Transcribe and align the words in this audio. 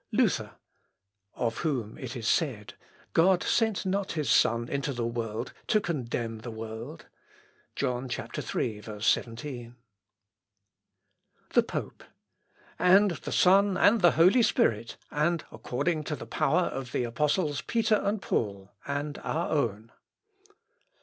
Luther. 0.11 0.55
"Of 1.35 1.57
whom 1.59 1.95
it 1.99 2.15
is 2.15 2.27
said, 2.27 2.73
'God 3.13 3.43
sent 3.43 3.85
not 3.85 4.13
his 4.13 4.31
Son 4.31 4.67
into 4.67 4.93
the 4.93 5.05
world 5.05 5.53
to 5.67 5.79
condemn 5.79 6.39
the 6.39 6.49
world.'" 6.49 7.05
(John, 7.75 8.09
iii, 8.09 8.81
17.) 8.99 9.75
The 11.51 11.61
Pope."... 11.61 12.03
And 12.79 13.11
the 13.11 13.31
Son 13.31 13.77
and 13.77 14.01
the 14.01 14.13
Holy 14.13 14.41
Spirit, 14.41 14.97
and 15.11 15.43
according 15.51 16.05
to 16.05 16.15
the 16.15 16.25
power 16.25 16.61
of 16.61 16.93
the 16.93 17.03
Apostles 17.03 17.61
Peter 17.61 18.01
and 18.03 18.23
Paul... 18.23 18.71
and 18.87 19.19
our 19.19 19.49
own...." 19.49 19.91